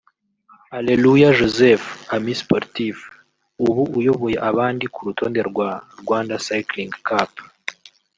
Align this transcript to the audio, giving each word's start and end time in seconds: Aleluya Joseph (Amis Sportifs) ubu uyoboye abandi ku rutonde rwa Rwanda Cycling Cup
Aleluya 0.77 1.29
Joseph 1.37 1.85
(Amis 2.15 2.37
Sportifs) 2.43 3.03
ubu 3.65 3.81
uyoboye 3.99 4.37
abandi 4.49 4.85
ku 4.93 4.99
rutonde 5.07 5.39
rwa 5.49 5.69
Rwanda 6.01 6.35
Cycling 6.45 6.91
Cup 7.07 7.31